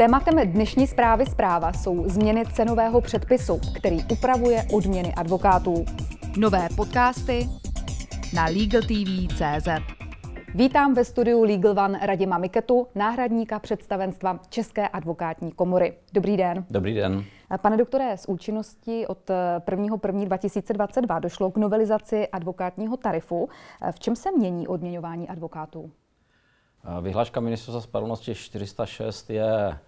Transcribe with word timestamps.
Tématem 0.00 0.52
dnešní 0.52 0.86
zprávy 0.86 1.26
zpráva 1.26 1.72
jsou 1.72 2.08
změny 2.08 2.44
cenového 2.52 3.00
předpisu, 3.00 3.60
který 3.76 3.98
upravuje 4.12 4.64
odměny 4.72 5.14
advokátů. 5.14 5.84
Nové 6.38 6.68
podcasty 6.76 7.48
na 8.34 8.44
LegalTV.cz 8.44 9.68
Vítám 10.54 10.94
ve 10.94 11.04
studiu 11.04 11.42
Legal 11.42 11.78
One 11.84 12.06
Radima 12.06 12.38
Miketu, 12.38 12.86
náhradníka 12.94 13.58
představenstva 13.58 14.40
České 14.48 14.88
advokátní 14.88 15.52
komory. 15.52 15.94
Dobrý 16.12 16.36
den. 16.36 16.64
Dobrý 16.70 16.94
den. 16.94 17.24
Pane 17.62 17.76
doktore, 17.76 18.16
z 18.16 18.26
účinnosti 18.28 19.06
od 19.06 19.30
1.1.2022 19.58 21.20
došlo 21.20 21.50
k 21.50 21.56
novelizaci 21.56 22.28
advokátního 22.28 22.96
tarifu. 22.96 23.48
V 23.90 24.00
čem 24.00 24.16
se 24.16 24.32
mění 24.32 24.68
odměňování 24.68 25.28
advokátů? 25.28 25.90
Vyhláška 27.00 27.40
ministerstva 27.40 27.80
spravedlnosti 27.80 28.34
406 28.34 29.30
je 29.30 29.78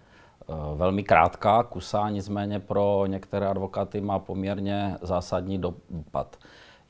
velmi 0.75 1.03
krátká, 1.03 1.63
kusá, 1.63 2.09
nicméně 2.09 2.59
pro 2.59 3.03
některé 3.07 3.47
advokáty 3.47 4.01
má 4.01 4.19
poměrně 4.19 4.97
zásadní 5.01 5.57
dopad. 5.57 6.37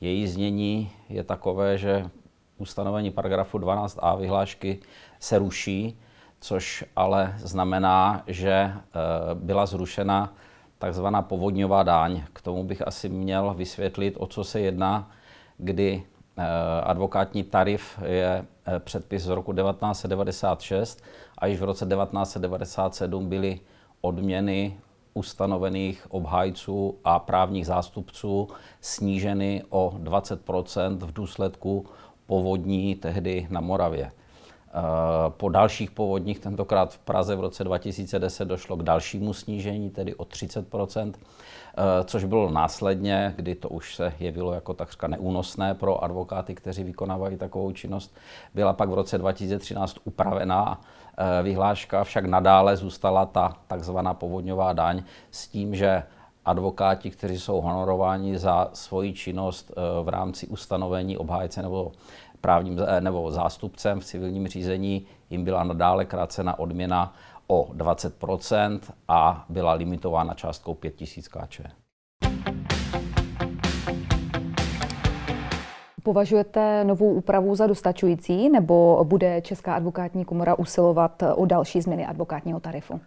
Její 0.00 0.26
znění 0.26 0.90
je 1.08 1.24
takové, 1.24 1.78
že 1.78 2.10
ustanovení 2.58 3.10
paragrafu 3.10 3.58
12a 3.58 4.18
vyhlášky 4.18 4.78
se 5.20 5.38
ruší, 5.38 5.98
což 6.40 6.84
ale 6.96 7.34
znamená, 7.38 8.22
že 8.26 8.52
eh, 8.52 8.74
byla 9.34 9.66
zrušena 9.66 10.34
takzvaná 10.78 11.22
povodňová 11.22 11.82
daň. 11.82 12.22
K 12.32 12.42
tomu 12.42 12.64
bych 12.64 12.86
asi 12.86 13.08
měl 13.08 13.54
vysvětlit, 13.54 14.14
o 14.18 14.26
co 14.26 14.44
se 14.44 14.60
jedná, 14.60 15.10
kdy 15.58 16.04
eh, 16.04 16.13
advokátní 16.82 17.44
tarif 17.44 17.98
je 18.04 18.44
eh, 18.66 18.80
předpis 18.80 19.22
z 19.22 19.28
roku 19.28 19.52
1996 19.52 21.02
a 21.38 21.46
již 21.46 21.60
v 21.60 21.64
roce 21.64 21.86
1997 21.86 23.28
byly 23.28 23.60
odměny 24.00 24.78
ustanovených 25.14 26.06
obhájců 26.08 26.98
a 27.04 27.18
právních 27.18 27.66
zástupců 27.66 28.48
sníženy 28.80 29.62
o 29.70 29.94
20% 30.02 30.98
v 30.98 31.12
důsledku 31.12 31.86
povodní 32.26 32.94
tehdy 32.94 33.46
na 33.50 33.60
Moravě. 33.60 34.12
Eh, 34.76 35.30
po 35.30 35.48
dalších 35.48 35.90
povodních, 35.90 36.38
tentokrát 36.38 36.94
v 36.94 36.98
Praze 36.98 37.36
v 37.36 37.40
roce 37.40 37.64
2010, 37.64 38.44
došlo 38.44 38.76
k 38.76 38.82
dalšímu 38.82 39.32
snížení, 39.32 39.90
tedy 39.90 40.14
o 40.14 40.24
30 40.24 40.66
eh, 40.74 42.04
což 42.04 42.24
bylo 42.24 42.50
následně, 42.50 43.34
kdy 43.36 43.54
to 43.54 43.68
už 43.68 43.94
se 43.94 44.12
jevilo 44.20 44.52
jako 44.52 44.74
takřka 44.74 45.08
neúnosné 45.08 45.74
pro 45.74 46.04
advokáty, 46.04 46.54
kteří 46.54 46.84
vykonávají 46.84 47.36
takovou 47.36 47.72
činnost. 47.72 48.16
Byla 48.54 48.72
pak 48.72 48.88
v 48.88 48.94
roce 48.94 49.18
2013 49.18 49.96
upravená 50.04 50.80
eh, 51.18 51.42
vyhláška, 51.42 52.04
však 52.04 52.24
nadále 52.24 52.76
zůstala 52.76 53.26
ta 53.26 53.56
takzvaná 53.66 54.14
povodňová 54.14 54.72
daň 54.72 55.02
s 55.30 55.48
tím, 55.48 55.74
že 55.74 56.02
advokáti, 56.44 57.10
kteří 57.10 57.38
jsou 57.38 57.60
honorováni 57.60 58.38
za 58.38 58.70
svoji 58.72 59.12
činnost 59.12 59.72
v 60.02 60.08
rámci 60.08 60.46
ustanovení 60.46 61.18
obhájce 61.18 61.62
nebo 61.62 61.92
právním 62.44 62.78
eh, 62.86 63.00
nebo 63.00 63.30
zástupcem 63.30 64.00
v 64.00 64.04
civilním 64.04 64.48
řízení, 64.48 65.06
jim 65.30 65.44
byla 65.44 65.64
nadále 65.64 66.04
krácena 66.04 66.58
odměna 66.58 67.14
o 67.46 67.68
20% 67.72 68.80
a 69.08 69.44
byla 69.48 69.72
limitována 69.72 70.34
částkou 70.34 70.74
5000 70.74 71.28
kč. 71.28 71.60
Považujete 76.02 76.84
novou 76.84 77.12
úpravu 77.12 77.54
za 77.54 77.66
dostačující, 77.66 78.48
nebo 78.48 79.04
bude 79.04 79.40
Česká 79.40 79.74
advokátní 79.74 80.24
komora 80.24 80.54
usilovat 80.54 81.22
o 81.34 81.46
další 81.46 81.80
změny 81.80 82.06
advokátního 82.06 82.60
tarifu? 82.60 83.00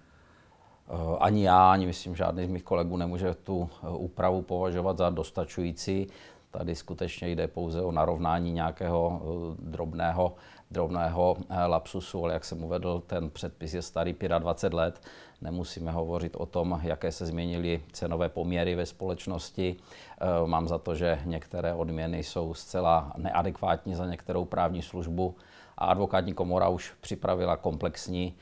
Eh, 0.89 1.17
ani 1.19 1.43
já, 1.43 1.71
ani 1.71 1.85
myslím, 1.85 2.15
žádný 2.15 2.45
z 2.45 2.49
mých 2.49 2.63
kolegů 2.63 2.97
nemůže 2.97 3.33
tu 3.33 3.69
eh, 3.83 3.89
úpravu 3.89 4.41
považovat 4.41 4.97
za 4.97 5.09
dostačující. 5.09 6.07
Tady 6.51 6.75
skutečně 6.75 7.29
jde 7.29 7.47
pouze 7.47 7.81
o 7.81 7.91
narovnání 7.91 8.51
nějakého 8.51 9.21
eh, 9.21 9.55
drobného, 9.71 10.35
drobného 10.71 11.37
lapsusu, 11.67 12.23
ale 12.23 12.33
jak 12.33 12.45
jsem 12.45 12.63
uvedl, 12.63 13.03
ten 13.07 13.29
předpis 13.29 13.73
je 13.73 13.81
starý 13.81 14.15
25 14.39 14.77
let. 14.77 15.01
Nemusíme 15.41 15.91
hovořit 15.91 16.35
o 16.35 16.45
tom, 16.45 16.79
jaké 16.83 17.11
se 17.11 17.25
změnily 17.25 17.81
cenové 17.91 18.29
poměry 18.29 18.75
ve 18.75 18.85
společnosti. 18.85 19.75
Mám 20.45 20.67
za 20.67 20.77
to, 20.77 20.95
že 20.95 21.21
některé 21.25 21.73
odměny 21.73 22.23
jsou 22.23 22.53
zcela 22.53 23.13
neadekvátní 23.17 23.95
za 23.95 24.05
některou 24.05 24.45
právní 24.45 24.81
službu 24.81 25.35
a 25.77 25.85
advokátní 25.85 26.33
komora 26.33 26.69
už 26.69 26.93
připravila 27.01 27.57
komplexní 27.57 28.35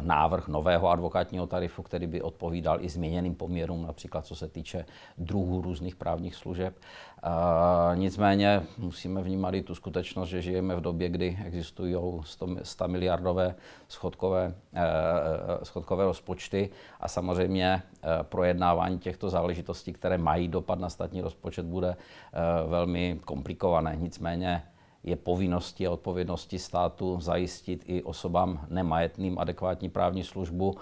návrh 0.00 0.48
nového 0.48 0.88
advokátního 0.88 1.46
tarifu, 1.46 1.82
který 1.82 2.06
by 2.06 2.22
odpovídal 2.22 2.78
i 2.80 2.88
změněným 2.88 3.34
poměrům, 3.34 3.86
například 3.86 4.26
co 4.26 4.36
se 4.36 4.48
týče 4.48 4.86
druhů 5.18 5.62
různých 5.62 5.96
právních 5.96 6.34
služeb. 6.34 6.74
Eh, 7.22 7.96
nicméně 7.96 8.62
musíme 8.78 9.22
vnímat 9.22 9.54
i 9.54 9.62
tu 9.62 9.74
skutečnost, 9.74 10.28
že 10.28 10.42
žijeme 10.42 10.76
v 10.76 10.80
době, 10.80 11.08
kdy 11.08 11.38
existují 11.44 11.96
100 12.62 12.88
miliardové 12.88 13.54
schodkové, 13.88 14.54
eh, 14.74 14.84
schodkové 15.62 16.04
rozpočty 16.04 16.70
a 17.00 17.08
samozřejmě 17.08 17.82
projednávání 18.22 18.98
těchto 18.98 19.30
záležitostí, 19.30 19.92
které 19.92 20.18
mají 20.18 20.48
dopad 20.48 20.78
na 20.78 20.88
státní 20.88 21.20
rozpočet, 21.20 21.66
bude 21.66 21.96
velmi 22.66 23.20
komplikované. 23.24 23.96
Nicméně 23.96 24.62
je 25.04 25.16
povinností 25.16 25.86
a 25.86 25.90
odpovědností 25.90 26.58
státu 26.58 27.20
zajistit 27.20 27.82
i 27.86 28.02
osobám 28.02 28.66
nemajetným 28.68 29.38
adekvátní 29.38 29.88
právní 29.88 30.24
službu 30.24 30.76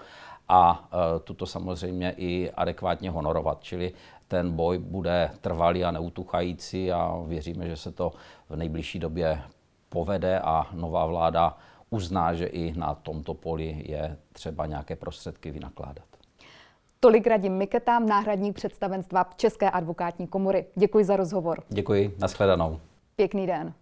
a 0.47 0.89
e, 0.91 1.19
tuto 1.19 1.45
samozřejmě 1.45 2.13
i 2.17 2.51
adekvátně 2.51 3.11
honorovat. 3.11 3.63
Čili 3.63 3.93
ten 4.27 4.51
boj 4.51 4.77
bude 4.77 5.31
trvalý 5.41 5.83
a 5.83 5.91
neutuchající 5.91 6.91
a 6.91 7.23
věříme, 7.27 7.67
že 7.67 7.75
se 7.75 7.91
to 7.91 8.11
v 8.49 8.55
nejbližší 8.55 8.99
době 8.99 9.41
povede 9.89 10.39
a 10.39 10.67
nová 10.73 11.05
vláda 11.05 11.57
uzná, 11.89 12.33
že 12.33 12.45
i 12.45 12.73
na 12.77 12.95
tomto 12.95 13.33
poli 13.33 13.83
je 13.85 14.17
třeba 14.31 14.65
nějaké 14.65 14.95
prostředky 14.95 15.51
vynakládat. 15.51 16.05
Tolik 16.99 17.27
radím 17.27 17.53
Miketám, 17.53 18.05
náhradní 18.05 18.53
představenstva 18.53 19.29
České 19.35 19.71
advokátní 19.71 20.27
komory. 20.27 20.65
Děkuji 20.75 21.05
za 21.05 21.15
rozhovor. 21.15 21.63
Děkuji, 21.69 22.15
nashledanou. 22.19 22.79
Pěkný 23.15 23.47
den. 23.47 23.73